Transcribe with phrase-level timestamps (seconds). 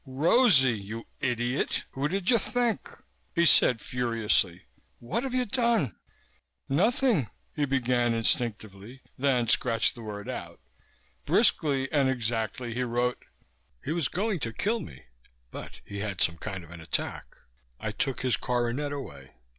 [0.03, 2.89] "Rosie, you idiot, who did you think?"
[3.35, 4.63] he said furiously.
[4.97, 5.95] "What have you done?"
[6.67, 10.59] Nothing, he began instinctively, then scratched the word out.
[11.27, 13.21] Briskly and exactly he wrote:
[13.85, 15.03] _He was going to kill me,
[15.51, 17.35] but he had some kind of an attack.
[17.79, 19.35] I took his coronet away.